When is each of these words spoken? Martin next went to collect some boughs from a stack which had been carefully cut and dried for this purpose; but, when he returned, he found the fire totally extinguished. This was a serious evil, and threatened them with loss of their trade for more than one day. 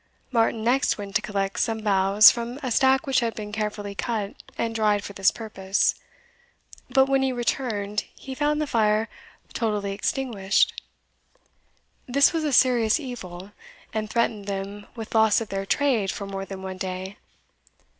Martin 0.31 0.63
next 0.63 0.97
went 0.97 1.13
to 1.13 1.21
collect 1.21 1.59
some 1.59 1.81
boughs 1.81 2.31
from 2.31 2.59
a 2.63 2.71
stack 2.71 3.05
which 3.05 3.19
had 3.19 3.35
been 3.35 3.51
carefully 3.51 3.93
cut 3.93 4.33
and 4.57 4.73
dried 4.73 5.03
for 5.03 5.13
this 5.13 5.29
purpose; 5.29 5.93
but, 6.89 7.05
when 7.07 7.21
he 7.21 7.31
returned, 7.31 8.05
he 8.15 8.33
found 8.33 8.59
the 8.59 8.65
fire 8.65 9.07
totally 9.53 9.91
extinguished. 9.93 10.81
This 12.07 12.33
was 12.33 12.43
a 12.43 12.51
serious 12.51 12.99
evil, 12.99 13.51
and 13.93 14.09
threatened 14.09 14.47
them 14.47 14.87
with 14.95 15.13
loss 15.13 15.39
of 15.39 15.49
their 15.49 15.67
trade 15.67 16.09
for 16.09 16.25
more 16.25 16.45
than 16.45 16.63
one 16.63 16.77
day. 16.79 17.17